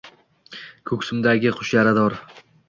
Koʼksimdagi 0.91 1.53
qush 1.61 1.75
yarador 1.77 2.19